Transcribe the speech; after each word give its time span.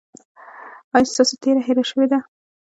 ایا 0.95 1.09
ستاسو 1.11 1.33
تیره 1.41 1.61
هیره 1.67 1.83
شوې 1.89 2.05
ده؟ 2.11 2.19